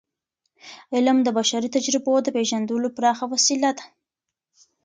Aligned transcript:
علم 0.95 1.17
د 1.23 1.27
بشري 1.37 1.69
تجربو 1.75 2.13
د 2.21 2.27
پیژندلو 2.35 2.87
پراخه 2.97 3.25
وسیله 3.33 3.69
ده. 3.77 3.85